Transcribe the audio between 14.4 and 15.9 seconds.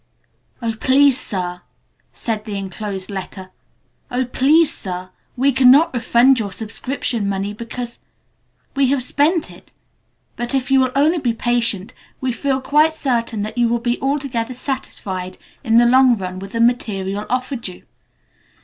satisfied in the